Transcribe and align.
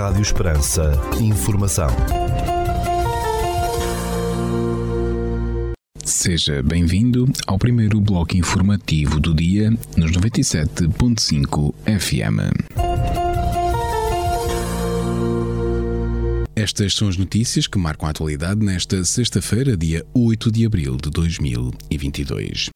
Rádio 0.00 0.22
Esperança. 0.22 0.92
Informação. 1.20 1.88
Seja 6.02 6.62
bem-vindo 6.62 7.30
ao 7.46 7.58
primeiro 7.58 8.00
bloco 8.00 8.34
informativo 8.34 9.20
do 9.20 9.34
dia 9.34 9.70
nos 9.98 10.10
97.5 10.12 11.74
FM. 11.84 12.40
Estas 16.56 16.94
são 16.94 17.06
as 17.06 17.18
notícias 17.18 17.66
que 17.66 17.78
marcam 17.78 18.08
a 18.08 18.10
atualidade 18.10 18.64
nesta 18.64 19.04
sexta-feira, 19.04 19.76
dia 19.76 20.02
8 20.14 20.50
de 20.50 20.64
abril 20.64 20.96
de 20.96 21.10
2022. 21.10 22.70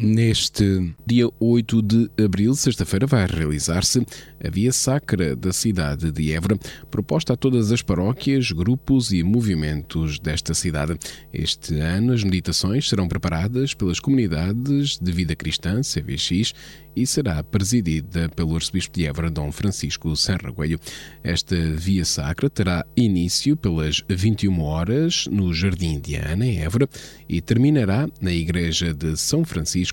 Neste 0.00 0.94
dia 1.04 1.28
8 1.40 1.82
de 1.82 2.08
abril, 2.24 2.54
sexta-feira, 2.54 3.04
vai 3.04 3.26
realizar-se 3.26 4.06
a 4.44 4.48
Via 4.48 4.70
Sacra 4.70 5.34
da 5.34 5.52
cidade 5.52 6.12
de 6.12 6.32
Évora, 6.32 6.56
proposta 6.88 7.32
a 7.32 7.36
todas 7.36 7.72
as 7.72 7.82
paróquias, 7.82 8.52
grupos 8.52 9.10
e 9.10 9.24
movimentos 9.24 10.20
desta 10.20 10.54
cidade. 10.54 10.96
Este 11.32 11.80
ano, 11.80 12.12
as 12.12 12.22
meditações 12.22 12.88
serão 12.88 13.08
preparadas 13.08 13.74
pelas 13.74 13.98
comunidades 13.98 14.98
de 14.98 15.10
vida 15.10 15.34
cristã, 15.34 15.80
CVX, 15.80 16.54
e 16.94 17.06
será 17.06 17.42
presidida 17.44 18.28
pelo 18.28 18.56
arcebispo 18.56 18.96
de 18.96 19.06
Évora, 19.06 19.30
Dom 19.30 19.52
Francisco 19.52 20.14
Serraguelho. 20.16 20.80
Esta 21.22 21.56
Via 21.76 22.04
Sacra 22.04 22.50
terá 22.50 22.84
início 22.96 23.56
pelas 23.56 24.04
21 24.08 24.60
horas 24.60 25.26
no 25.30 25.54
Jardim 25.54 26.00
de 26.00 26.16
Ana, 26.16 26.44
em 26.44 26.60
Évora, 26.60 26.88
e 27.28 27.40
terminará 27.40 28.08
na 28.20 28.32
Igreja 28.32 28.92
de 28.92 29.16
São 29.16 29.44
Francisco, 29.44 29.87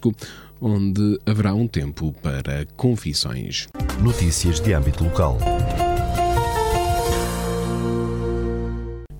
onde 0.62 1.20
haverá 1.26 1.54
um 1.54 1.68
tempo 1.68 2.14
para 2.22 2.66
confissões. 2.76 3.68
Notícias 4.02 4.60
de 4.60 4.74
âmbito 4.74 5.04
local. 5.04 5.38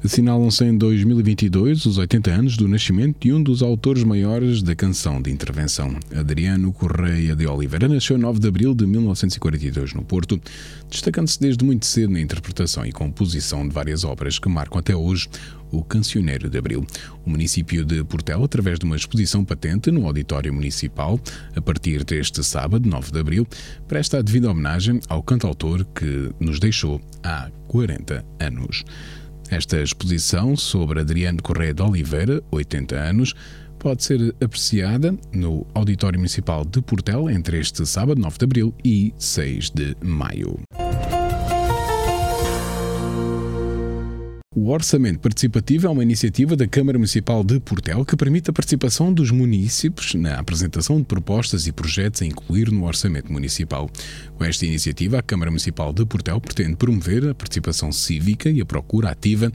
Assinalam-se 0.06 0.64
em 0.64 0.78
2022 0.78 1.84
os 1.88 1.98
80 1.98 2.32
anos 2.32 2.58
do 2.58 2.68
nascimento 2.68 3.18
de 3.22 3.34
um 3.34 3.42
dos 3.42 3.64
autores 3.64 4.04
maiores 4.04 4.62
da 4.62 4.76
canção 4.76 5.20
de 5.20 5.32
intervenção. 5.32 5.98
Adriano 6.16 6.72
Correia 6.72 7.36
de 7.36 7.48
Oliveira 7.48 7.88
nasceu 7.88 8.16
9 8.16 8.40
de 8.40 8.48
abril 8.48 8.76
de 8.76 8.86
1942 8.86 9.96
no 9.96 10.04
Porto, 10.04 10.40
destacando-se 10.92 11.40
desde 11.40 11.66
muito 11.66 11.88
cedo 11.88 12.14
na 12.14 12.22
interpretação 12.22 12.86
e 12.86 12.92
composição 12.92 13.68
de 13.68 13.74
várias 13.74 14.04
obras 14.04 14.38
que 14.38 14.48
marcam 14.48 14.78
até 14.78 14.96
hoje 14.96 15.28
o 15.72 15.84
Cancioneiro 15.84 16.52
de 16.52 16.58
Abril. 16.60 16.86
O 17.26 17.30
município 17.32 17.84
de 17.84 18.04
Portel, 18.04 18.44
através 18.44 18.78
de 18.78 18.86
uma 18.86 18.96
exposição 18.96 19.44
patente 19.44 19.90
no 19.90 20.06
Auditório 20.06 20.54
Municipal, 20.54 21.20
a 21.56 21.62
partir 21.62 22.04
deste 22.04 22.44
sábado, 22.44 22.88
9 22.88 23.12
de 23.12 23.20
abril, 23.20 23.48
presta 23.88 24.20
a 24.20 24.22
devida 24.22 24.52
homenagem 24.52 25.00
ao 25.10 25.24
cantautor 25.24 25.84
que 25.84 26.32
nos 26.40 26.60
deixou 26.60 27.02
há 27.24 27.50
40 27.68 28.24
anos. 28.40 28.86
Esta 29.50 29.82
exposição 29.82 30.56
sobre 30.56 31.00
Adriano 31.00 31.42
Correia 31.42 31.74
de 31.74 31.82
Oliveira, 31.82 32.42
80 32.52 32.96
anos, 32.96 33.34
pode 33.78 34.04
ser 34.04 34.36
apreciada 34.44 35.16
no 35.32 35.66
Auditório 35.74 36.18
Municipal 36.18 36.66
de 36.66 36.82
Portel 36.82 37.30
entre 37.30 37.60
este 37.60 37.86
sábado, 37.86 38.20
9 38.20 38.38
de 38.40 38.46
abril, 38.46 38.74
e 38.84 39.14
6 39.18 39.70
de 39.70 39.96
maio. 40.02 40.60
O 44.58 44.70
Orçamento 44.70 45.20
Participativo 45.20 45.86
é 45.86 45.90
uma 45.90 46.02
iniciativa 46.02 46.56
da 46.56 46.66
Câmara 46.66 46.98
Municipal 46.98 47.44
de 47.44 47.60
Portel 47.60 48.06
que 48.06 48.16
permite 48.16 48.50
a 48.50 48.54
participação 48.54 49.14
dos 49.14 49.30
municípios 49.30 50.14
na 50.14 50.40
apresentação 50.40 50.98
de 50.98 51.04
propostas 51.04 51.68
e 51.68 51.74
projetos 51.74 52.22
a 52.22 52.26
incluir 52.26 52.72
no 52.72 52.86
Orçamento 52.86 53.34
Municipal. 53.34 53.90
Com 54.38 54.46
esta 54.46 54.66
iniciativa, 54.66 55.20
a 55.20 55.22
Câmara 55.22 55.52
Municipal 55.52 55.92
de 55.92 56.06
Portel 56.06 56.40
pretende 56.40 56.78
promover 56.78 57.28
a 57.28 57.36
participação 57.36 57.92
cívica 57.92 58.50
e 58.50 58.62
a 58.62 58.66
procura 58.66 59.10
ativa 59.10 59.52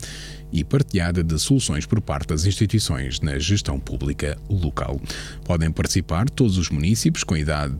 e 0.52 0.64
partilhada 0.64 1.22
de 1.22 1.38
soluções 1.38 1.86
por 1.86 2.00
parte 2.00 2.28
das 2.28 2.44
instituições 2.44 3.20
na 3.20 3.38
gestão 3.38 3.78
pública 3.78 4.36
local. 4.48 5.00
Podem 5.44 5.70
participar 5.70 6.28
todos 6.28 6.58
os 6.58 6.70
municípios 6.70 7.24
com 7.24 7.36
idade 7.36 7.74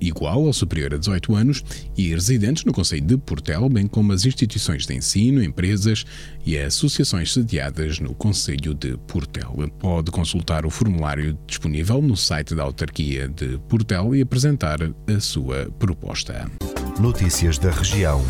igual 0.00 0.42
ou 0.42 0.52
superior 0.52 0.94
a 0.94 0.98
18 0.98 1.34
anos 1.34 1.64
e 1.96 2.08
residentes 2.08 2.64
no 2.64 2.72
Conselho 2.72 3.06
de 3.06 3.16
Portel, 3.16 3.68
bem 3.68 3.86
como 3.86 4.12
as 4.12 4.24
instituições 4.24 4.86
de 4.86 4.94
ensino, 4.94 5.42
empresas 5.42 6.04
e 6.44 6.58
associações 6.58 7.32
sediadas 7.32 7.98
no 7.98 8.14
Conselho 8.14 8.74
de 8.74 8.96
Portel. 9.06 9.54
Pode 9.78 10.10
consultar 10.10 10.66
o 10.66 10.70
formulário 10.70 11.38
disponível 11.46 12.00
no 12.02 12.16
site 12.16 12.54
da 12.54 12.62
autarquia 12.62 13.28
de 13.28 13.58
Portel 13.68 14.14
e 14.14 14.22
apresentar 14.22 14.78
a 14.82 15.20
sua 15.20 15.70
proposta. 15.78 16.50
Notícias 16.98 17.58
da 17.58 17.70
região. 17.70 18.22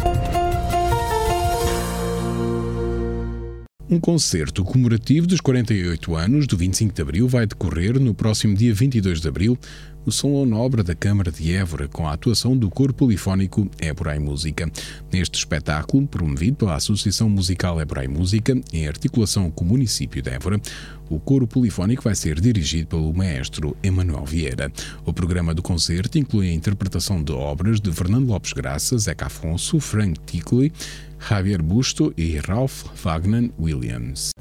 Um 3.89 4.01
concerto 4.01 4.65
comemorativo 4.65 5.29
dos 5.29 5.41
48 5.41 6.17
anos 6.17 6.49
do 6.49 6.57
25 6.57 6.93
de 6.93 7.03
Abril 7.03 7.29
vai 7.29 7.47
decorrer 7.47 8.01
no 8.01 8.13
próximo 8.13 8.57
dia 8.57 8.75
22 8.75 9.21
de 9.21 9.29
Abril 9.29 9.57
no 10.07 10.13
Salão 10.13 10.47
Nobre 10.47 10.85
da 10.85 10.95
Câmara 10.95 11.33
de 11.33 11.53
Évora, 11.53 11.89
com 11.89 12.07
a 12.07 12.13
atuação 12.13 12.57
do 12.57 12.71
coro 12.71 12.95
polifónico 12.95 13.69
Évora 13.81 14.15
e 14.15 14.21
Música. 14.21 14.71
Neste 15.13 15.37
espetáculo, 15.37 16.07
promovido 16.07 16.59
pela 16.59 16.77
Associação 16.77 17.29
Musical 17.29 17.81
Évora 17.81 18.05
e 18.05 18.09
Música, 18.09 18.57
em 18.73 18.87
articulação 18.87 19.51
com 19.51 19.65
o 19.65 19.69
município 19.69 20.23
de 20.23 20.31
Évora, 20.31 20.61
o 21.11 21.19
coro 21.19 21.47
polifónico 21.47 22.05
vai 22.05 22.15
ser 22.15 22.41
dirigido 22.41 22.87
pelo 22.87 23.13
maestro 23.13 23.77
Emanuel 23.83 24.25
Vieira. 24.25 24.73
O 25.05 25.13
programa 25.13 25.53
do 25.53 25.63
concerto 25.63 26.19
inclui 26.19 26.51
a 26.51 26.55
interpretação 26.55 27.23
de 27.23 27.33
obras 27.33 27.81
de 27.81 27.93
Fernando 27.93 28.29
Lopes 28.29 28.53
Graça, 28.53 28.97
Zeca 28.97 29.27
Afonso, 29.27 29.81
Frank 29.81 30.21
Tickley, 30.21 30.73
Javier 31.19 31.61
Busto 31.61 32.15
e 32.17 32.39
Ralph 32.39 32.85
Wagner 33.03 33.51
Williams. 33.59 34.36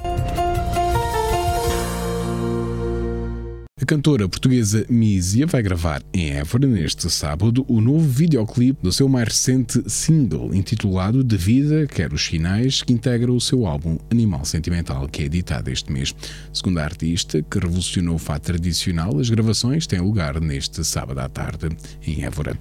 A 3.78 3.86
cantora 3.86 4.30
portuguesa 4.30 4.86
Mísia 4.90 5.46
vai 5.46 5.62
gravar 5.62 6.02
em 6.14 6.32
Évora 6.32 6.66
neste 6.66 7.10
sábado 7.10 7.66
o 7.68 7.82
novo 7.82 8.08
videoclipe 8.08 8.82
do 8.82 8.90
seu 8.90 9.10
mais 9.10 9.28
recente 9.28 9.84
single, 9.90 10.56
intitulado 10.56 11.22
De 11.22 11.36
Vida, 11.36 11.86
Quer 11.86 12.14
os 12.14 12.24
Sinais, 12.24 12.82
que 12.82 12.94
integra 12.94 13.30
o 13.34 13.42
seu 13.42 13.66
álbum 13.66 13.98
Animal 14.10 14.46
Sentimental, 14.46 15.10
que 15.10 15.24
é 15.24 15.26
editado 15.26 15.70
este 15.70 15.92
mês. 15.92 16.16
Segundo 16.54 16.78
a 16.78 16.86
artista, 16.86 17.42
que 17.44 17.60
revolucionou 17.60 18.16
o 18.16 18.18
fato 18.18 18.44
tradicional, 18.44 19.20
as 19.20 19.30
gravações 19.30 19.86
têm 19.86 20.00
lugar 20.00 20.40
neste 20.40 20.82
sábado 20.86 21.20
à 21.20 21.28
tarde 21.28 21.68
em 22.08 22.24
Évora. 22.24 22.58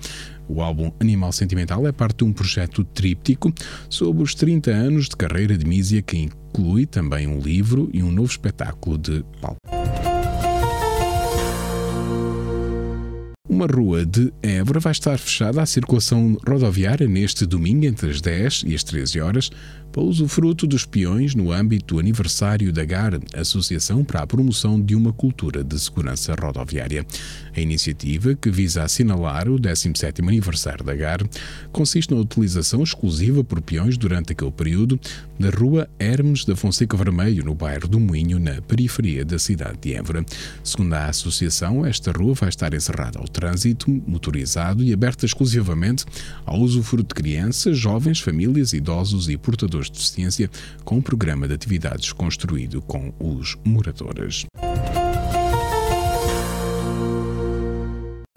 O 0.49 0.61
álbum 0.61 0.91
Animal 0.99 1.31
Sentimental 1.31 1.87
é 1.87 1.93
parte 1.93 2.19
de 2.19 2.25
um 2.25 2.33
projeto 2.33 2.83
tríptico 2.83 3.55
sobre 3.89 4.21
os 4.21 4.35
30 4.35 4.69
anos 4.73 5.09
de 5.09 5.15
carreira 5.15 5.57
de 5.57 5.65
Mísia, 5.65 6.03
que 6.03 6.19
inclui 6.19 6.87
também 6.87 7.29
um 7.29 7.39
livro 7.39 7.89
e 7.95 8.03
um 8.03 8.11
novo 8.11 8.33
espetáculo 8.33 8.99
de 8.99 9.25
palco. 9.41 9.84
Uma 13.55 13.67
rua 13.67 14.05
de 14.05 14.33
Évora 14.43 14.81
vai 14.81 14.91
estar 14.91 15.17
fechada 15.17 15.63
à 15.63 15.65
circulação 15.65 16.37
rodoviária 16.45 17.07
neste 17.07 17.47
domingo 17.47 17.87
entre 17.87 18.11
as 18.11 18.21
10 18.21 18.65
e 18.67 18.75
as 18.75 18.83
13 18.83 19.21
horas 19.21 19.49
para 19.95 20.03
usufruto 20.03 20.67
dos 20.67 20.85
peões 20.85 21.37
no 21.37 21.53
âmbito 21.53 21.95
do 21.95 22.01
aniversário 22.01 22.73
da 22.73 22.85
GAR, 22.85 23.13
Associação 23.33 24.05
para 24.05 24.23
a 24.23 24.27
Promoção 24.27 24.81
de 24.81 24.97
uma 24.97 25.13
Cultura 25.13 25.63
de 25.63 25.79
Segurança 25.79 26.35
Rodoviária. 26.35 27.07
A 27.57 27.61
iniciativa, 27.61 28.35
que 28.35 28.51
visa 28.51 28.83
assinalar 28.83 29.49
o 29.49 29.57
17º 29.57 30.27
aniversário 30.27 30.85
da 30.85 30.97
GAR, 30.97 31.21
consiste 31.71 32.13
na 32.13 32.21
utilização 32.21 32.83
exclusiva 32.83 33.45
por 33.45 33.63
peões 33.63 33.97
durante 33.97 34.33
aquele 34.33 34.51
período 34.51 34.99
da 35.39 35.51
rua 35.51 35.89
Hermes 35.97 36.45
da 36.45 36.57
Fonseca 36.57 36.97
Vermelho, 36.97 37.45
no 37.45 37.55
bairro 37.55 37.87
do 37.87 38.01
Moinho, 38.01 38.41
na 38.41 38.61
periferia 38.63 39.25
da 39.25 39.39
cidade 39.39 39.79
de 39.81 39.95
Évora. 39.95 40.27
Segundo 40.65 40.93
a 40.95 41.07
associação, 41.07 41.87
esta 41.87 42.11
rua 42.11 42.35
vai 42.35 42.49
estar 42.49 42.75
encerrada 42.75 43.21
ao 43.21 43.29
trânsito 43.45 43.91
motorizado 44.07 44.83
e 44.83 44.91
aberta 44.91 45.27
exclusivamente 45.27 46.07
ao 46.47 46.59
usufruto 46.61 47.15
de 47.15 47.23
crianças, 47.23 47.77
jovens, 47.77 48.19
famílias, 48.19 48.73
idosos 48.73 49.29
e 49.29 49.37
portadores 49.37 49.89
de 49.89 49.99
deficiência, 49.99 50.51
com 50.83 50.97
um 50.97 51.03
programa 51.03 51.47
de 51.47 51.53
atividades 51.53 52.11
construído 52.11 52.81
com 52.81 53.13
os 53.21 53.59
moradores. 53.63 54.47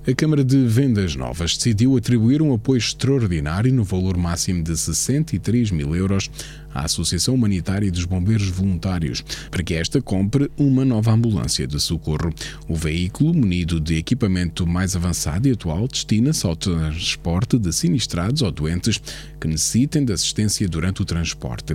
A 0.05 0.13
Câmara 0.15 0.43
de 0.43 0.65
Vendas 0.65 1.15
Novas 1.15 1.57
decidiu 1.57 1.97
atribuir 1.97 2.41
um 2.41 2.53
apoio 2.53 2.77
extraordinário 2.77 3.73
no 3.73 3.83
valor 3.83 4.15
máximo 4.17 4.63
de 4.63 4.75
63 4.77 5.71
mil 5.71 5.93
euros 5.95 6.29
à 6.77 6.85
Associação 6.85 7.33
Humanitária 7.33 7.91
dos 7.91 8.05
Bombeiros 8.05 8.49
Voluntários 8.49 9.23
para 9.49 9.63
que 9.63 9.73
esta 9.73 9.99
compre 9.99 10.49
uma 10.57 10.85
nova 10.85 11.11
ambulância 11.11 11.65
de 11.65 11.79
socorro. 11.79 12.31
O 12.67 12.75
veículo, 12.75 13.33
munido 13.33 13.79
de 13.79 13.95
equipamento 13.95 14.67
mais 14.67 14.95
avançado 14.95 15.47
e 15.47 15.51
atual, 15.51 15.87
destina-se 15.87 16.45
ao 16.45 16.55
transporte 16.55 17.57
de 17.57 17.73
sinistrados 17.73 18.43
ou 18.43 18.51
doentes 18.51 19.01
que 19.41 19.47
necessitem 19.47 20.05
de 20.05 20.13
assistência 20.13 20.67
durante 20.67 21.01
o 21.01 21.05
transporte. 21.05 21.73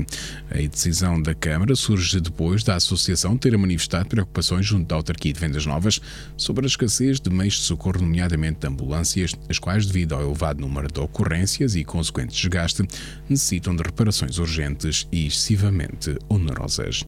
A 0.51 0.69
decisão 0.69 1.21
da 1.21 1.35
Câmara 1.35 1.75
surge 1.75 2.21
depois 2.21 2.63
da 2.63 2.77
Associação 2.77 3.37
ter 3.37 3.57
manifestado 3.59 4.09
preocupações 4.09 4.67
junto 4.67 4.87
da 4.87 4.97
autarquia 4.97 5.33
de 5.33 5.41
Vendas 5.41 5.67
Novas 5.67 6.01
sobre 6.37 6.65
a 6.65 6.69
escassez 6.69 7.21
de 7.21 7.31
meios 7.31 7.55
de 7.55 7.63
socorro, 7.63 8.01
nomeadamente 8.01 8.61
de 8.61 8.69
ambulâncias, 8.69 9.35
as 9.49 9.59
quais, 9.59 9.87
devido 9.87 10.15
ao 10.15 10.23
elevado 10.23 10.61
número 10.61 10.89
de 10.93 11.01
ocorrências 11.01 11.75
e 11.75 11.85
consequente 11.85 12.35
desgaste, 12.35 12.87
necessitam 13.29 13.75
de 13.75 13.83
reparações 13.83 14.39
urgentes 14.39 14.92
e 15.11 15.27
excessivamente 15.27 16.17
onerosas. 16.29 17.05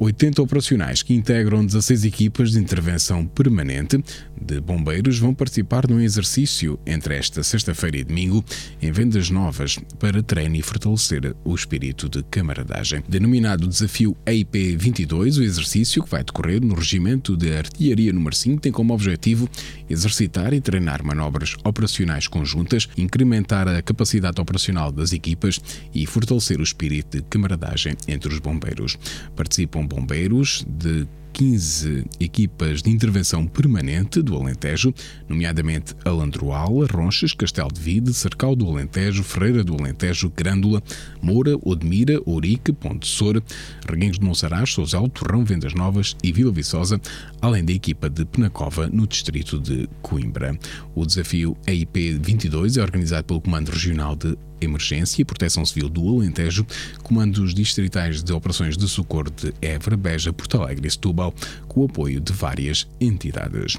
80 0.00 0.40
operacionais 0.40 1.02
que 1.02 1.12
integram 1.12 1.66
16 1.66 2.04
equipas 2.04 2.52
de 2.52 2.60
intervenção 2.60 3.26
permanente 3.26 4.00
de 4.40 4.60
bombeiros 4.60 5.18
vão 5.18 5.34
participar 5.34 5.88
num 5.88 5.98
exercício 5.98 6.78
entre 6.86 7.16
esta 7.16 7.42
sexta-feira 7.42 7.96
e 7.96 8.04
domingo 8.04 8.44
em 8.80 8.92
vendas 8.92 9.28
novas 9.28 9.76
para 9.98 10.22
treino 10.22 10.54
e 10.54 10.62
fortalecer 10.62 11.34
o 11.44 11.52
espírito 11.52 12.08
de 12.08 12.22
camaradagem. 12.22 13.02
Denominado 13.08 13.66
Desafio 13.66 14.16
EIP 14.24 14.76
22, 14.76 15.38
o 15.38 15.42
exercício 15.42 16.04
que 16.04 16.10
vai 16.10 16.22
decorrer 16.22 16.64
no 16.64 16.76
Regimento 16.76 17.36
de 17.36 17.56
Artilharia 17.56 18.12
número 18.12 18.36
5 18.36 18.60
tem 18.60 18.70
como 18.70 18.94
objetivo 18.94 19.50
exercitar 19.90 20.54
e 20.54 20.60
treinar 20.60 21.04
manobras 21.04 21.56
operacionais 21.64 22.28
conjuntas, 22.28 22.88
incrementar 22.96 23.66
a 23.66 23.82
capacidade 23.82 24.40
operacional 24.40 24.92
das 24.92 25.12
equipas 25.12 25.60
e 25.92 26.06
fortalecer 26.06 26.60
o 26.60 26.62
espírito 26.62 27.16
de 27.16 27.24
camaradagem 27.24 27.96
entre 28.06 28.32
os 28.32 28.38
bombeiros. 28.38 28.96
Participam 29.34 29.87
bombeiros 29.88 30.64
de 30.68 31.06
15 31.38 32.04
equipas 32.18 32.82
de 32.82 32.90
intervenção 32.90 33.46
permanente 33.46 34.20
do 34.20 34.34
Alentejo, 34.34 34.92
nomeadamente 35.28 35.94
Alandroal, 36.04 36.84
Ronchas, 36.86 37.32
Castelo 37.32 37.72
de 37.72 37.80
Vide, 37.80 38.12
Cercal 38.12 38.56
do 38.56 38.68
Alentejo, 38.68 39.22
Ferreira 39.22 39.62
do 39.62 39.76
Alentejo, 39.76 40.32
Grândola, 40.36 40.82
Moura, 41.22 41.56
Odmira, 41.62 42.20
Ourique, 42.26 42.72
Ponte 42.72 43.06
Soura, 43.06 43.40
Reguengos 43.88 44.18
de 44.18 44.24
Monsaraz, 44.24 44.70
Sousel, 44.72 45.08
Torrão, 45.10 45.44
Vendas 45.44 45.74
Novas 45.74 46.16
e 46.24 46.32
Vila 46.32 46.50
Viçosa, 46.50 47.00
além 47.40 47.64
da 47.64 47.72
equipa 47.72 48.10
de 48.10 48.24
Penacova, 48.24 48.88
no 48.88 49.06
distrito 49.06 49.60
de 49.60 49.88
Coimbra. 50.02 50.58
O 50.92 51.06
desafio 51.06 51.56
EIP 51.68 52.18
22 52.20 52.78
é 52.78 52.82
organizado 52.82 53.22
pelo 53.22 53.40
Comando 53.40 53.68
Regional 53.68 54.16
de 54.16 54.36
Emergência 54.60 55.22
e 55.22 55.24
Proteção 55.24 55.64
Civil 55.64 55.88
do 55.88 56.08
Alentejo, 56.08 56.66
comandos 57.02 57.54
distritais 57.54 58.22
de 58.22 58.32
operações 58.32 58.76
de 58.76 58.88
socorro 58.88 59.30
de 59.30 59.52
Évora, 59.62 59.96
Beja, 59.96 60.32
Porto 60.32 60.60
Alegre 60.60 60.88
e 60.88 60.90
Setúbal, 60.90 61.27
com 61.66 61.82
o 61.82 61.84
apoio 61.84 62.20
de 62.20 62.32
várias 62.32 62.86
entidades. 63.00 63.76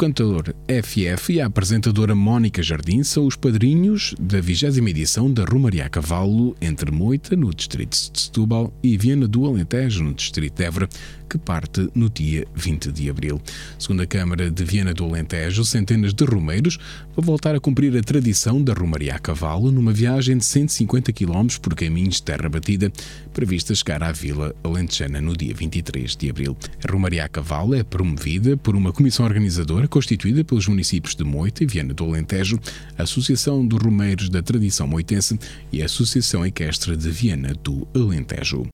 Cantador 0.00 0.54
FF 0.66 1.34
e 1.34 1.42
a 1.42 1.46
apresentadora 1.46 2.14
Mónica 2.14 2.62
Jardim 2.62 3.02
são 3.02 3.26
os 3.26 3.36
padrinhos 3.36 4.14
da 4.18 4.40
20 4.40 4.78
edição 4.88 5.30
da 5.30 5.44
Romaria 5.44 5.84
a 5.84 5.90
Cavalo 5.90 6.56
entre 6.58 6.90
Moita, 6.90 7.36
no 7.36 7.52
distrito 7.52 7.90
de 7.90 8.18
Setúbal, 8.18 8.72
e 8.82 8.96
Viana 8.96 9.28
do 9.28 9.44
Alentejo, 9.44 10.02
no 10.02 10.14
distrito 10.14 10.54
de 10.54 10.64
Évora, 10.64 10.88
que 11.28 11.36
parte 11.36 11.88
no 11.94 12.08
dia 12.08 12.46
20 12.54 12.90
de 12.90 13.10
abril. 13.10 13.40
Segundo 13.78 14.00
a 14.00 14.06
Câmara 14.06 14.50
de 14.50 14.64
Viana 14.64 14.94
do 14.94 15.04
Alentejo, 15.04 15.66
centenas 15.66 16.14
de 16.14 16.24
romeiros 16.24 16.78
vão 17.14 17.22
voltar 17.22 17.54
a 17.54 17.60
cumprir 17.60 17.94
a 17.94 18.02
tradição 18.02 18.62
da 18.62 18.72
Romaria 18.72 19.14
a 19.14 19.18
Cavalo 19.18 19.70
numa 19.70 19.92
viagem 19.92 20.38
de 20.38 20.44
150 20.46 21.12
km 21.12 21.46
por 21.60 21.74
caminhos 21.74 22.16
de 22.16 22.22
terra 22.22 22.48
batida, 22.48 22.90
prevista 23.34 23.74
chegar 23.74 24.02
à 24.02 24.10
Vila 24.10 24.54
Alentejana 24.64 25.20
no 25.20 25.36
dia 25.36 25.54
23 25.54 26.16
de 26.16 26.30
abril. 26.30 26.56
A 26.88 26.90
Romaria 26.90 27.26
a 27.26 27.28
Cavalo 27.28 27.74
é 27.74 27.84
promovida 27.84 28.56
por 28.56 28.74
uma 28.74 28.92
comissão 28.92 29.26
organizadora 29.26 29.89
constituída 29.90 30.42
pelos 30.42 30.66
municípios 30.66 31.14
de 31.14 31.24
Moita 31.24 31.62
e 31.62 31.66
Viana 31.66 31.92
do 31.92 32.04
Alentejo, 32.04 32.58
a 32.96 33.02
Associação 33.02 33.66
dos 33.66 33.82
Romeiros 33.82 34.30
da 34.30 34.42
Tradição 34.42 34.86
Moitense 34.86 35.38
e 35.72 35.82
a 35.82 35.86
Associação 35.86 36.46
Equestre 36.46 36.96
de 36.96 37.10
Viana 37.10 37.52
do 37.62 37.86
Alentejo. 37.94 38.66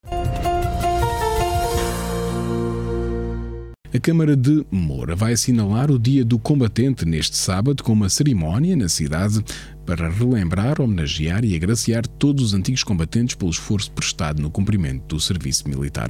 A 3.97 3.99
Câmara 3.99 4.37
de 4.37 4.63
Moura 4.69 5.15
vai 5.15 5.33
assinalar 5.33 5.89
o 5.89 5.97
Dia 5.97 6.23
do 6.23 6.37
Combatente 6.37 7.03
neste 7.03 7.35
sábado 7.35 7.81
com 7.81 7.93
uma 7.93 8.09
cerimónia 8.09 8.75
na 8.75 8.87
cidade 8.87 9.43
para 9.87 10.07
relembrar, 10.07 10.79
homenagear 10.79 11.43
e 11.43 11.55
agraciar 11.55 12.05
todos 12.05 12.43
os 12.43 12.53
antigos 12.53 12.83
combatentes 12.83 13.33
pelo 13.33 13.49
esforço 13.49 13.89
prestado 13.89 14.39
no 14.39 14.51
cumprimento 14.51 15.15
do 15.15 15.19
serviço 15.19 15.67
militar. 15.67 16.09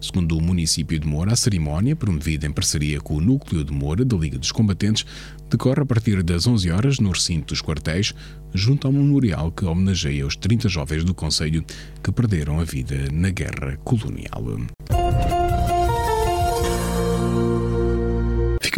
Segundo 0.00 0.36
o 0.36 0.42
município 0.42 0.98
de 0.98 1.06
Moura, 1.06 1.34
a 1.34 1.36
cerimónia, 1.36 1.94
promovida 1.94 2.44
em 2.44 2.50
parceria 2.50 3.00
com 3.00 3.14
o 3.14 3.20
Núcleo 3.20 3.62
de 3.62 3.72
Moura 3.72 4.04
da 4.04 4.16
Liga 4.16 4.36
dos 4.36 4.50
Combatentes, 4.50 5.06
decorre 5.48 5.82
a 5.82 5.86
partir 5.86 6.24
das 6.24 6.44
11 6.44 6.72
horas 6.72 6.98
no 6.98 7.12
recinto 7.12 7.54
dos 7.54 7.62
quartéis, 7.62 8.12
junto 8.52 8.88
ao 8.88 8.92
memorial 8.92 9.52
que 9.52 9.64
homenageia 9.64 10.26
os 10.26 10.34
30 10.34 10.68
jovens 10.68 11.04
do 11.04 11.14
Conselho 11.14 11.64
que 12.02 12.10
perderam 12.10 12.58
a 12.58 12.64
vida 12.64 12.96
na 13.12 13.30
Guerra 13.30 13.76
Colonial. 13.84 14.42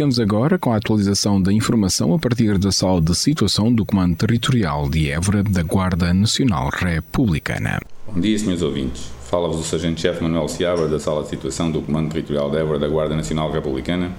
Ficamos 0.01 0.19
agora 0.19 0.57
com 0.57 0.73
a 0.73 0.77
atualização 0.77 1.39
da 1.39 1.53
informação 1.53 2.11
a 2.15 2.17
partir 2.17 2.57
da 2.57 2.71
sala 2.71 2.99
de 2.99 3.13
situação 3.13 3.71
do 3.71 3.85
Comando 3.85 4.15
Territorial 4.15 4.89
de 4.89 5.11
Évora 5.11 5.43
da 5.43 5.61
Guarda 5.61 6.11
Nacional 6.11 6.69
Republicana. 6.69 7.79
Bom 8.07 8.19
dia, 8.19 8.39
senhores 8.39 8.63
ouvintes. 8.63 9.11
Fala-vos 9.29 9.59
o 9.59 9.63
Sargento-Chefe 9.63 10.23
Manuel 10.23 10.47
Seabra 10.47 10.87
da 10.87 10.99
sala 10.99 11.21
de 11.21 11.29
situação 11.29 11.69
do 11.69 11.83
Comando 11.83 12.09
Territorial 12.09 12.49
de 12.49 12.57
Évora 12.57 12.79
da 12.79 12.87
Guarda 12.87 13.15
Nacional 13.15 13.51
Republicana 13.51 14.11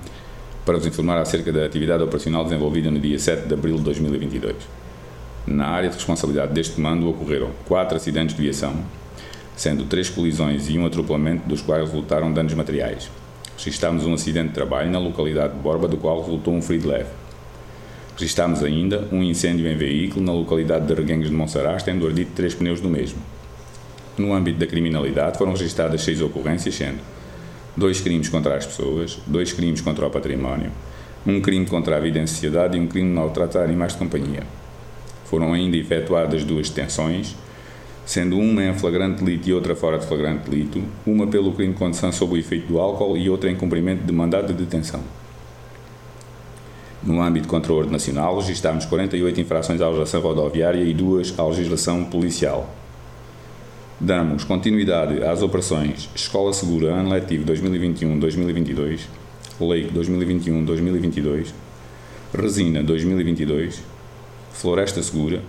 para 0.64 0.78
vos 0.78 0.86
informar 0.86 1.18
acerca 1.18 1.52
da 1.52 1.64
atividade 1.64 2.02
operacional 2.04 2.44
desenvolvida 2.44 2.88
no 2.88 3.00
dia 3.00 3.18
7 3.18 3.48
de 3.48 3.54
abril 3.54 3.74
de 3.74 3.82
2022. 3.82 4.54
Na 5.46 5.66
área 5.66 5.88
de 5.88 5.96
responsabilidade 5.96 6.52
deste 6.52 6.76
comando 6.76 7.10
ocorreram 7.10 7.50
quatro 7.66 7.96
acidentes 7.96 8.36
de 8.36 8.42
viação, 8.42 8.72
sendo 9.56 9.84
três 9.86 10.08
colisões 10.08 10.70
e 10.70 10.78
um 10.78 10.86
atropelamento, 10.86 11.48
dos 11.48 11.60
quais 11.60 11.90
resultaram 11.90 12.32
danos 12.32 12.54
materiais 12.54 13.10
Registámos 13.56 14.04
um 14.04 14.14
acidente 14.14 14.48
de 14.48 14.54
trabalho 14.54 14.90
na 14.90 14.98
localidade 14.98 15.54
de 15.54 15.60
Borba, 15.60 15.86
do 15.86 15.96
qual 15.96 16.20
resultou 16.20 16.54
um 16.54 16.62
ferido 16.62 16.88
leve. 16.88 17.10
Registámos 18.14 18.62
ainda 18.62 19.08
um 19.10 19.22
incêndio 19.22 19.66
em 19.66 19.76
veículo 19.76 20.24
na 20.24 20.32
localidade 20.32 20.86
de 20.86 20.94
Reguengos 20.94 21.28
de 21.28 21.34
Monsaraz, 21.34 21.82
tendo 21.82 22.06
ardido 22.06 22.30
três 22.34 22.54
pneus 22.54 22.80
do 22.80 22.88
mesmo. 22.88 23.18
No 24.18 24.34
âmbito 24.34 24.58
da 24.58 24.66
criminalidade 24.66 25.38
foram 25.38 25.52
registadas 25.52 26.02
seis 26.02 26.20
ocorrências, 26.20 26.74
sendo 26.74 26.98
dois 27.76 28.00
crimes 28.00 28.28
contra 28.28 28.56
as 28.56 28.66
pessoas, 28.66 29.18
dois 29.26 29.52
crimes 29.52 29.80
contra 29.80 30.06
o 30.06 30.10
património, 30.10 30.70
um 31.26 31.40
crime 31.40 31.64
contra 31.66 31.96
a 31.96 32.00
vida 32.00 32.18
em 32.18 32.26
sociedade 32.26 32.76
e 32.76 32.80
um 32.80 32.86
crime 32.86 33.08
de 33.08 33.14
maltratar 33.14 33.62
animais 33.62 33.92
de 33.92 33.98
companhia. 33.98 34.42
Foram 35.24 35.54
ainda 35.54 35.76
efetuadas 35.76 36.44
duas 36.44 36.68
detenções, 36.68 37.34
sendo 38.04 38.38
uma 38.38 38.64
em 38.64 38.74
flagrante 38.74 39.22
delito 39.22 39.48
e 39.48 39.54
outra 39.54 39.74
fora 39.74 39.98
de 39.98 40.06
flagrante 40.06 40.50
delito, 40.50 40.82
uma 41.06 41.26
pelo 41.26 41.52
crime 41.52 41.74
de 41.74 42.12
sob 42.12 42.34
o 42.34 42.36
efeito 42.36 42.66
do 42.66 42.80
álcool 42.80 43.16
e 43.16 43.30
outra 43.30 43.50
em 43.50 43.56
cumprimento 43.56 44.04
de 44.04 44.12
mandado 44.12 44.48
de 44.48 44.64
detenção. 44.64 45.00
No 47.02 47.20
âmbito 47.20 47.48
o 47.72 47.76
ordem 47.76 47.92
nacional, 47.92 48.38
registámos 48.38 48.84
48 48.86 49.40
infrações 49.40 49.80
à 49.80 49.86
legislação 49.86 50.20
rodoviária 50.20 50.82
e 50.82 50.94
duas 50.94 51.36
à 51.36 51.44
legislação 51.44 52.04
policial. 52.04 52.72
Damos 53.98 54.44
continuidade 54.44 55.22
às 55.22 55.42
operações 55.42 56.08
Escola 56.14 56.52
Segura, 56.52 56.92
Ano 56.92 57.10
Letivo 57.10 57.44
2021-2022, 57.52 59.00
Lei 59.60 59.88
2021-2022, 59.90 61.52
Resina 62.34 62.82
2022, 62.82 63.82
Floresta 64.52 65.02
Segura, 65.02 65.40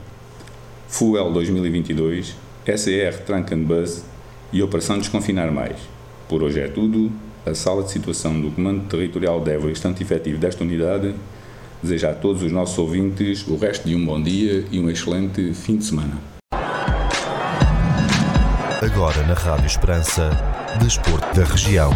Fuel 0.88 1.32
2022, 1.32 2.36
SER 2.66 3.20
Trunk 3.26 3.54
and 3.54 3.64
Bus 3.64 4.04
e 4.52 4.64
Operação 4.64 4.98
Desconfinar 4.98 5.52
Mais. 5.52 5.78
Por 6.30 6.42
hoje 6.42 6.62
é 6.62 6.68
tudo. 6.68 7.12
A 7.46 7.54
sala 7.54 7.84
de 7.84 7.92
situação 7.92 8.40
do 8.40 8.50
Comando 8.52 8.88
Territorial 8.88 9.42
de 9.42 9.52
Évora, 9.52 9.72
instante 9.72 10.02
efetivo 10.02 10.38
desta 10.38 10.64
unidade, 10.64 11.14
deseja 11.82 12.12
a 12.12 12.14
todos 12.14 12.42
os 12.42 12.52
nossos 12.54 12.78
ouvintes 12.78 13.46
o 13.48 13.58
resto 13.58 13.86
de 13.86 13.94
um 13.94 14.06
bom 14.06 14.22
dia 14.22 14.66
e 14.72 14.80
um 14.80 14.90
excelente 14.90 15.54
fim 15.54 15.76
de 15.76 15.84
semana. 15.84 16.18
Agora 18.82 19.24
na 19.28 19.34
Rádio 19.34 19.66
Esperança, 19.66 20.30
Desporto 20.80 21.38
da 21.38 21.44
Região. 21.44 21.92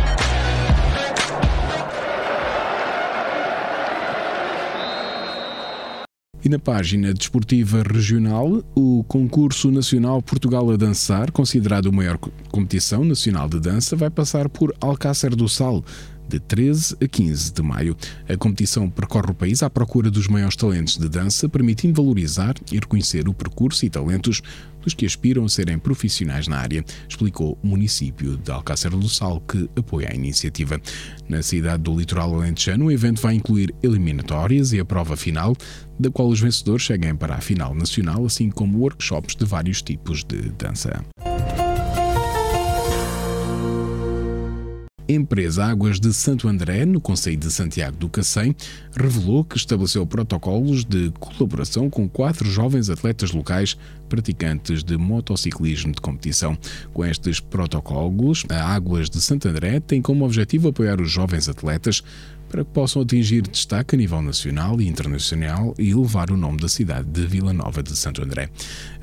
E 6.47 6.49
na 6.49 6.57
página 6.57 7.13
desportiva 7.13 7.83
regional, 7.83 8.63
o 8.73 9.03
concurso 9.03 9.69
nacional 9.69 10.21
Portugal 10.21 10.71
a 10.71 10.77
Dançar, 10.77 11.29
considerado 11.29 11.89
a 11.89 11.91
maior 11.91 12.17
competição 12.49 13.03
nacional 13.03 13.49
de 13.49 13.59
dança, 13.59 13.97
vai 13.97 14.09
passar 14.09 14.47
por 14.47 14.73
Alcácer 14.79 15.35
do 15.35 15.49
Sal, 15.49 15.83
de 16.27 16.39
13 16.39 16.97
a 17.01 17.07
15 17.07 17.53
de 17.53 17.61
maio. 17.61 17.95
A 18.27 18.35
competição 18.37 18.89
percorre 18.89 19.31
o 19.31 19.35
país 19.35 19.63
à 19.63 19.69
procura 19.69 20.09
dos 20.09 20.27
maiores 20.27 20.55
talentos 20.55 20.97
de 20.97 21.07
dança, 21.07 21.47
permitindo 21.47 22.01
valorizar 22.01 22.55
e 22.71 22.75
reconhecer 22.75 23.27
o 23.27 23.33
percurso 23.33 23.85
e 23.85 23.89
talentos 23.89 24.41
dos 24.87 24.93
que 24.93 25.05
aspiram 25.05 25.43
a 25.43 25.49
serem 25.49 25.77
profissionais 25.77 26.47
na 26.47 26.57
área, 26.57 26.83
explicou 27.09 27.57
o 27.61 27.67
município 27.67 28.37
de 28.37 28.51
Alcácer 28.51 28.91
do 28.91 29.09
Sal, 29.09 29.41
que 29.41 29.69
apoia 29.75 30.09
a 30.11 30.15
iniciativa. 30.15 30.79
Na 31.27 31.41
cidade 31.41 31.83
do 31.83 31.97
litoral 31.97 32.33
alentejano, 32.35 32.85
o 32.85 32.91
evento 32.91 33.21
vai 33.21 33.35
incluir 33.35 33.75
eliminatórias 33.83 34.71
e 34.71 34.79
a 34.79 34.85
prova 34.85 35.17
final, 35.17 35.55
da 35.99 36.09
qual 36.09 36.29
os 36.29 36.39
vencedores 36.39 36.83
cheguem 36.83 37.15
para 37.15 37.35
a 37.35 37.41
final 37.41 37.73
nacional, 37.73 38.25
assim 38.25 38.49
como 38.49 38.79
workshops 38.79 39.35
de 39.35 39.45
vários 39.45 39.81
tipos 39.81 40.23
de 40.23 40.49
dança. 40.51 41.03
Empresa 45.07 45.65
Águas 45.65 45.99
de 45.99 46.13
Santo 46.13 46.47
André, 46.47 46.85
no 46.85 46.99
Conselho 46.99 47.37
de 47.37 47.49
Santiago 47.51 47.97
do 47.97 48.09
Cacém, 48.09 48.55
revelou 48.95 49.43
que 49.43 49.57
estabeleceu 49.57 50.05
protocolos 50.05 50.83
de 50.83 51.11
colaboração 51.19 51.89
com 51.89 52.09
quatro 52.09 52.49
jovens 52.49 52.89
atletas 52.89 53.31
locais 53.31 53.77
praticantes 54.09 54.83
de 54.83 54.97
motociclismo 54.97 55.91
de 55.91 56.01
competição. 56.01 56.57
Com 56.93 57.05
estes 57.05 57.39
protocolos, 57.39 58.45
a 58.49 58.73
Águas 58.73 59.09
de 59.09 59.21
Santo 59.21 59.47
André 59.47 59.79
tem 59.79 60.01
como 60.01 60.25
objetivo 60.25 60.69
apoiar 60.69 60.99
os 60.99 61.11
jovens 61.11 61.47
atletas 61.47 62.03
para 62.49 62.63
que 62.63 62.71
possam 62.71 63.01
atingir 63.01 63.41
destaque 63.41 63.95
a 63.95 63.97
nível 63.97 64.21
nacional 64.21 64.79
e 64.81 64.87
internacional 64.87 65.73
e 65.77 65.91
elevar 65.91 66.31
o 66.31 66.37
nome 66.37 66.59
da 66.59 66.67
cidade 66.67 67.07
de 67.09 67.25
Vila 67.25 67.53
Nova 67.53 67.83
de 67.83 67.95
Santo 67.95 68.23
André. 68.23 68.49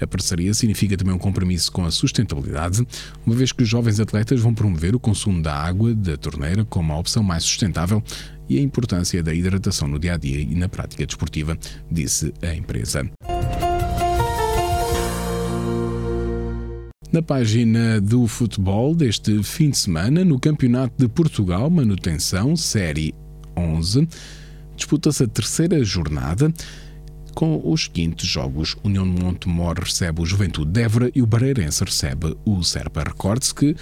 A 0.00 0.06
parceria 0.06 0.52
significa 0.54 0.96
também 0.96 1.14
um 1.14 1.18
compromisso 1.18 1.70
com 1.70 1.84
a 1.84 1.90
sustentabilidade, 1.90 2.86
uma 3.26 3.34
vez 3.34 3.52
que 3.52 3.62
os 3.62 3.68
jovens 3.68 4.00
atletas 4.00 4.40
vão 4.40 4.54
promover 4.54 4.94
o 4.94 5.00
consumo 5.00 5.42
da 5.42 5.54
água 5.54 5.94
da 5.94 6.16
torneira 6.16 6.64
como 6.64 6.92
a 6.92 6.98
opção 6.98 7.22
mais 7.22 7.44
sustentável 7.44 8.02
e 8.48 8.58
a 8.58 8.62
importância 8.62 9.22
da 9.22 9.34
hidratação 9.34 9.88
no 9.88 9.98
dia 9.98 10.14
a 10.14 10.16
dia 10.16 10.40
e 10.40 10.54
na 10.54 10.68
prática 10.68 11.06
desportiva, 11.06 11.56
disse 11.90 12.32
a 12.42 12.54
empresa. 12.54 13.08
Na 17.14 17.22
página 17.22 18.00
do 18.00 18.26
futebol 18.26 18.92
deste 18.92 19.40
fim 19.44 19.70
de 19.70 19.78
semana, 19.78 20.24
no 20.24 20.38
Campeonato 20.40 20.94
de 20.98 21.06
Portugal, 21.06 21.70
manutenção, 21.70 22.56
Série 22.56 23.14
11, 23.56 24.08
disputa-se 24.76 25.24
a 25.24 25.28
terceira 25.28 25.82
jornada 25.84 26.52
com 27.34 27.60
os 27.64 27.84
seguintes 27.84 28.28
jogos. 28.28 28.76
União 28.84 29.04
de 29.04 29.22
Montemor 29.22 29.78
recebe 29.78 30.22
o 30.22 30.26
Juventude 30.26 30.70
de 30.70 30.82
Évora 30.82 31.10
e 31.14 31.20
o 31.20 31.26
Barreirense 31.26 31.84
recebe 31.84 32.36
o 32.44 32.62
Serpa. 32.62 33.02
Recorde-se 33.02 33.54
que 33.54 33.76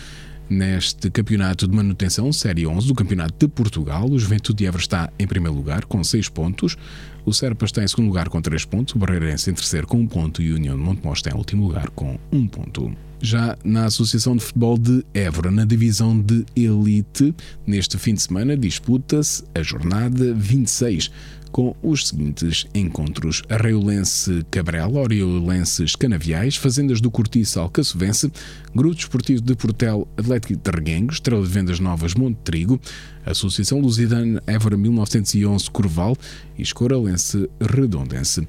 neste 0.53 1.11
campeonato 1.11 1.67
de 1.67 1.75
manutenção, 1.75 2.33
Série 2.33 2.67
11 2.67 2.87
do 2.87 2.95
Campeonato 2.95 3.35
de 3.39 3.49
Portugal, 3.49 4.09
o 4.09 4.19
Juventude 4.19 4.59
de 4.59 4.67
Évora 4.67 4.83
está 4.83 5.13
em 5.19 5.27
primeiro 5.27 5.57
lugar 5.57 5.85
com 5.87 6.05
6 6.05 6.29
pontos, 6.29 6.77
o 7.25 7.33
Serpa 7.33 7.65
está 7.65 7.83
em 7.83 7.89
segundo 7.89 8.07
lugar 8.07 8.29
com 8.29 8.41
3 8.41 8.65
pontos, 8.67 8.95
o 8.95 8.99
Barreirense 8.99 9.51
em 9.51 9.55
terceiro 9.55 9.87
com 9.87 9.99
1 9.99 10.01
um 10.01 10.07
ponto. 10.07 10.43
E 10.43 10.53
o 10.53 10.57
União 10.57 10.77
de 10.77 10.83
Montemor 10.83 11.15
está 11.15 11.31
em 11.31 11.35
último 11.35 11.67
lugar 11.67 11.89
com 11.91 12.19
1 12.33 12.37
um 12.37 12.47
ponto. 12.47 12.93
Já 13.21 13.57
na 13.65 13.85
Associação 13.85 14.37
de 14.37 14.43
Futebol 14.43 14.77
de 14.77 15.05
Évora, 15.15 15.51
na 15.51 15.65
divisão 15.65 16.21
de 16.21 16.45
Elite. 16.57 17.33
Neste 17.65 17.97
fim 17.97 18.15
de 18.15 18.23
semana 18.23 18.57
disputa-se 18.57 19.45
a 19.55 19.63
jornada 19.63 20.35
26 20.35 21.11
com 21.53 21.77
os 21.83 22.09
seguintes 22.09 22.67
encontros: 22.75 23.43
Arreiolense 23.49 24.45
Cabrela, 24.51 24.99
Oriolenses 24.99 25.95
Canaviais, 25.95 26.57
Fazendas 26.57 27.01
do 27.01 27.11
Cortiço 27.11 27.61
Alcaçovense, 27.61 28.33
Grupo 28.75 28.99
Esportivo 28.99 29.43
de 29.43 29.55
Portel 29.55 30.09
Atlético 30.17 30.57
de 30.57 30.71
Reguengos, 30.71 31.17
Estrela 31.17 31.43
de 31.43 31.49
Vendas 31.49 31.79
Novas 31.79 32.15
Monte 32.15 32.39
Trigo, 32.43 32.81
Associação 33.25 33.79
Lusitana 33.81 34.43
Évora 34.47 34.77
1911 34.77 35.71
Curval 35.71 36.17
e 36.59 36.63
Escoralense 36.63 37.49
Redondense. 37.61 38.47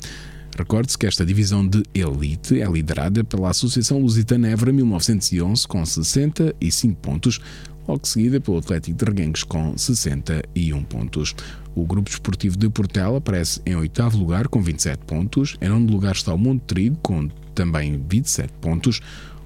Recorde-se 0.58 0.98
que 0.98 1.08
esta 1.08 1.26
divisão 1.26 1.68
de 1.68 1.84
elite 1.94 2.62
é 2.62 2.66
liderada 2.66 3.24
pela 3.24 3.50
Associação 3.50 4.00
Lusitana 4.00 4.50
Évora 4.50 4.72
1911 4.72 5.68
com 5.68 5.84
65 5.84 6.96
pontos, 7.02 7.42
logo 7.88 8.08
seguida 8.08 8.40
pelo 8.40 8.60
Atlético 8.60 8.98
de 8.98 9.06
Reguengos 9.06 9.44
com 9.44 9.76
61 9.78 10.84
pontos. 10.84 11.36
O 11.76 11.86
Grupo 11.86 12.10
Esportivo 12.10 12.56
de 12.56 12.70
Portela 12.70 13.18
aparece 13.18 13.62
em 13.66 13.76
oitavo 13.76 14.18
lugar 14.18 14.48
com 14.48 14.62
27 14.62 15.00
pontos, 15.06 15.58
em 15.60 15.70
nono 15.70 15.92
lugar 15.92 16.14
está 16.14 16.34
o 16.34 16.38
Monte 16.38 16.62
Trigo 16.62 16.98
com 17.02 17.28
também 17.56 18.04
27 18.08 18.54
pontos, 18.62 19.02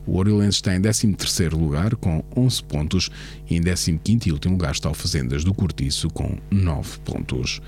o 0.08 0.18
Oriolense 0.18 0.58
está 0.58 0.76
em 0.76 0.82
13º 0.82 1.52
lugar 1.52 1.96
com 1.96 2.24
11 2.36 2.64
pontos 2.64 3.10
e 3.50 3.56
em 3.56 3.62
15º 3.62 4.28
e 4.28 4.32
último 4.32 4.54
lugar 4.54 4.72
está 4.72 4.90
o 4.90 4.94
Fazendas 4.94 5.44
do 5.44 5.54
Cortiço 5.54 6.10
com 6.10 6.38
9 6.50 7.00
pontos. 7.00 7.62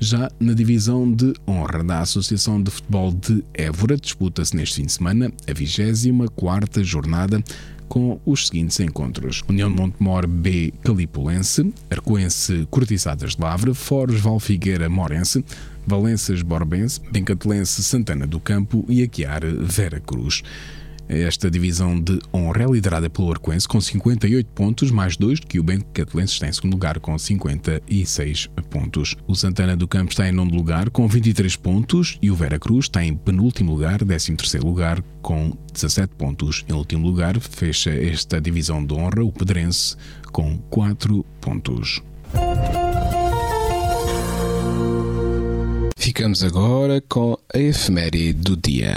Já 0.00 0.30
na 0.40 0.52
divisão 0.52 1.10
de 1.10 1.32
honra 1.46 1.84
da 1.84 2.00
Associação 2.00 2.62
de 2.62 2.70
Futebol 2.70 3.12
de 3.12 3.44
Évora 3.54 3.96
disputa-se 3.96 4.56
neste 4.56 4.76
fim 4.76 4.86
de 4.86 4.92
semana 4.92 5.32
a 5.46 5.52
24ª 5.52 6.82
jornada 6.82 7.42
com 7.88 8.20
os 8.26 8.48
seguintes 8.48 8.80
encontros: 8.80 9.42
União 9.48 9.70
de 9.70 9.80
Montemor 9.80 10.26
B 10.26 10.72
Calipulense, 10.82 11.72
Arcoense 11.90 12.66
Cortiçadas 12.70 13.36
de 13.36 13.42
Lavre, 13.42 13.74
Foros 13.74 14.20
Valfigueira 14.20 14.88
Morense, 14.88 15.44
Valenças 15.86 16.42
Borbense, 16.42 17.00
Bencatelense 17.10 17.82
Santana 17.82 18.26
do 18.26 18.40
Campo 18.40 18.84
e 18.88 19.02
Aquiar 19.02 19.42
Vera 19.44 20.00
Cruz. 20.00 20.42
Esta 21.08 21.50
divisão 21.50 22.00
de 22.00 22.18
honra 22.32 22.64
é 22.64 22.66
liderada 22.66 23.10
pelo 23.10 23.30
Arcoense 23.30 23.68
com 23.68 23.80
58 23.80 24.50
pontos, 24.50 24.90
mais 24.90 25.16
dois 25.16 25.38
do 25.38 25.46
que 25.46 25.60
o 25.60 25.62
Bento 25.62 25.86
Catelense 25.92 26.34
está 26.34 26.48
em 26.48 26.52
segundo 26.52 26.72
lugar 26.72 26.98
com 26.98 27.18
56 27.18 28.48
pontos. 28.70 29.16
O 29.26 29.34
Santana 29.34 29.76
do 29.76 29.86
Campo 29.86 30.10
está 30.10 30.28
em 30.28 30.32
nono 30.32 30.54
lugar 30.54 30.90
com 30.90 31.06
23 31.06 31.56
pontos 31.56 32.18
e 32.22 32.30
o 32.30 32.34
Vera 32.34 32.58
Cruz 32.58 32.86
está 32.86 33.04
em 33.04 33.14
penúltimo 33.14 33.72
lugar, 33.72 33.98
13 33.98 34.36
terceiro 34.36 34.66
lugar 34.66 35.02
com 35.20 35.52
17 35.72 36.14
pontos. 36.16 36.64
Em 36.68 36.72
último 36.72 37.06
lugar 37.06 37.38
fecha 37.38 37.90
esta 37.90 38.40
divisão 38.40 38.84
de 38.84 38.94
honra 38.94 39.22
o 39.24 39.32
Pedrense 39.32 39.96
com 40.32 40.58
4 40.70 41.24
pontos. 41.40 42.02
Ficamos 45.96 46.44
agora 46.44 47.00
com 47.08 47.36
a 47.52 47.58
efeméride 47.58 48.34
do 48.34 48.56
dia. 48.56 48.96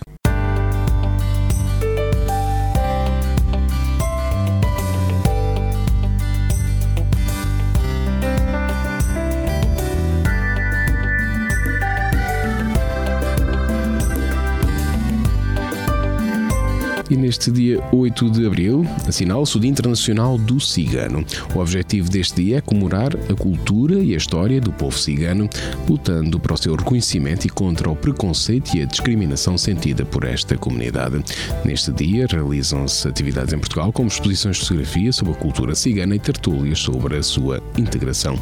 Neste 17.27 17.51
dia 17.51 17.84
8 17.91 18.31
de 18.31 18.48
abril 18.48 18.86
assinala-se 19.05 19.57
o 19.57 19.60
Dia 19.60 19.69
Internacional 19.69 20.38
do 20.38 20.62
Cigano. 20.62 21.25
O 21.53 21.60
objetivo 21.60 22.10
deste 22.10 22.41
dia 22.41 22.60
é 22.60 22.62
comemorar 22.62 23.13
a 23.29 23.36
cultura 23.36 23.96
e 23.96 24.13
a 24.13 24.17
história 24.17 24.62
do 24.62 24.72
povo 24.72 24.98
cigano, 24.98 25.50
lutando 25.89 26.39
para 26.39 26.53
o 26.53 26.57
seu 26.57 26.74
reconhecimento 26.74 27.46
e 27.46 27.50
contra 27.50 27.89
o 27.89 27.98
preconceito 27.98 28.77
e 28.77 28.81
a 28.81 28.86
discriminação 28.86 29.57
sentida 29.57 30.05
por 30.05 30.24
esta 30.24 30.57
comunidade. 30.57 31.22
Neste 31.65 31.91
dia 31.91 32.27
realizam-se 32.29 33.05
atividades 33.05 33.53
em 33.53 33.60
Portugal, 33.60 33.91
como 33.91 34.07
exposições 34.07 34.55
de 34.55 34.62
fotografia 34.62 35.12
sobre 35.12 35.34
a 35.34 35.36
cultura 35.36 35.75
cigana 35.75 36.15
e 36.15 36.19
tertúlias 36.19 36.79
sobre 36.79 37.17
a 37.17 37.24
sua 37.24 37.62
integração. 37.77 38.39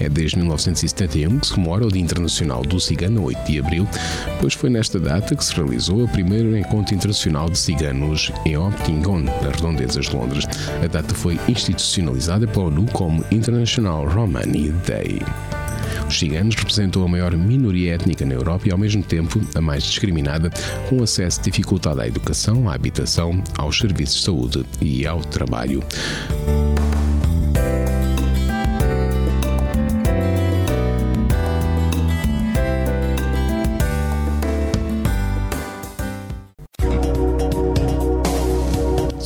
É 0.00 0.08
desde 0.08 0.38
1971 0.38 1.38
que 1.38 1.48
se 1.48 1.52
comemora 1.52 1.86
o 1.86 1.92
Dia 1.92 2.00
Internacional 2.00 2.62
do 2.62 2.80
Cigano, 2.80 3.24
8 3.24 3.44
de 3.44 3.58
abril, 3.58 3.86
pois 4.40 4.54
foi 4.54 4.70
nesta 4.70 4.98
data 4.98 5.36
que 5.36 5.44
se 5.44 5.54
realizou 5.54 6.04
o 6.04 6.08
primeiro 6.08 6.56
encontro 6.56 6.94
internacional 6.94 7.50
de 7.50 7.58
ciganos 7.58 8.21
anos 8.22 8.32
em 8.44 8.56
Optingon, 8.56 9.20
nas 9.20 9.56
redondezas 9.56 10.06
de 10.06 10.16
Londres. 10.16 10.44
A 10.82 10.86
data 10.86 11.14
foi 11.14 11.38
institucionalizada 11.48 12.46
pela 12.46 12.66
ONU 12.66 12.86
como 12.92 13.24
International 13.30 14.06
Romani 14.06 14.70
Day. 14.86 15.20
Os 16.06 16.18
ciganos 16.18 16.54
representam 16.54 17.02
a 17.02 17.08
maior 17.08 17.34
minoria 17.36 17.94
étnica 17.94 18.24
na 18.26 18.34
Europa 18.34 18.68
e, 18.68 18.72
ao 18.72 18.78
mesmo 18.78 19.02
tempo, 19.02 19.40
a 19.54 19.60
mais 19.60 19.82
discriminada, 19.82 20.50
com 20.88 21.02
acesso 21.02 21.40
dificultado 21.42 22.00
à 22.00 22.06
educação, 22.06 22.68
à 22.68 22.74
habitação, 22.74 23.42
aos 23.56 23.78
serviços 23.78 24.18
de 24.18 24.24
saúde 24.24 24.64
e 24.80 25.06
ao 25.06 25.20
trabalho. 25.20 25.82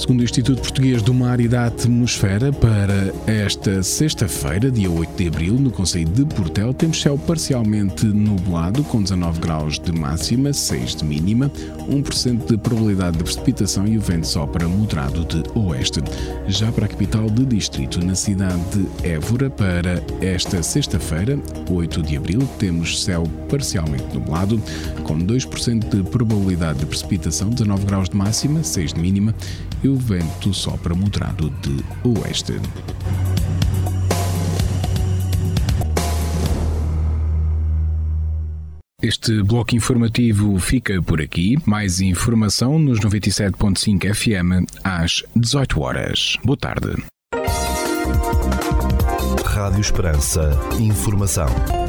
Segundo 0.06 0.20
o 0.20 0.24
Instituto 0.24 0.60
Português 0.62 1.02
do 1.02 1.12
Mar 1.12 1.40
e 1.40 1.48
da 1.48 1.66
Atmosfera, 1.66 2.52
para 2.52 3.12
esta 3.26 3.82
sexta-feira, 3.82 4.70
dia 4.70 4.88
8 4.88 5.16
de 5.16 5.26
abril, 5.26 5.54
no 5.54 5.68
Conselho 5.72 6.06
de 6.06 6.24
Portel, 6.24 6.72
temos 6.72 7.02
céu 7.02 7.18
parcialmente 7.18 8.06
nublado, 8.06 8.84
com 8.84 9.02
19 9.02 9.40
graus 9.40 9.80
de 9.80 9.90
máxima, 9.90 10.52
6 10.52 10.94
de 10.94 11.04
mínima, 11.04 11.50
1% 11.90 12.46
de 12.46 12.56
probabilidade 12.56 13.18
de 13.18 13.24
precipitação 13.24 13.84
e 13.84 13.98
o 13.98 14.00
vento 14.00 14.28
sopra 14.28 14.68
moderado 14.68 15.24
de 15.24 15.42
oeste. 15.58 16.00
Já 16.46 16.70
para 16.70 16.84
a 16.84 16.88
capital 16.88 17.28
de 17.28 17.44
distrito, 17.44 17.98
na 18.04 18.14
cidade 18.14 18.62
de 18.70 19.08
Évora, 19.08 19.50
para 19.50 20.00
esta 20.20 20.62
sexta-feira, 20.62 21.36
8 21.68 22.00
de 22.04 22.16
abril, 22.16 22.48
temos 22.60 23.02
céu 23.02 23.24
parcialmente 23.48 24.14
nublado, 24.14 24.62
com 25.02 25.18
2% 25.18 25.88
de 25.88 26.08
probabilidade 26.10 26.78
de 26.78 26.86
precipitação, 26.86 27.50
19 27.50 27.84
graus 27.86 28.08
de 28.08 28.16
máxima, 28.16 28.62
6 28.62 28.92
de 28.92 29.00
mínima 29.00 29.34
e 29.82 29.95
o 29.96 29.98
vento 29.98 30.52
sopra 30.52 30.94
moderado 30.94 31.48
de 31.62 31.82
oeste. 32.06 32.52
Este 39.02 39.42
bloco 39.42 39.74
informativo 39.74 40.58
fica 40.58 41.00
por 41.00 41.22
aqui. 41.22 41.56
Mais 41.64 42.00
informação 42.00 42.78
nos 42.78 43.00
97.5 43.00 44.14
FM 44.14 44.68
às 44.84 45.22
18 45.34 45.80
horas. 45.80 46.36
Boa 46.44 46.58
tarde. 46.58 46.94
Rádio 49.44 49.80
Esperança. 49.80 50.50
Informação. 50.78 51.85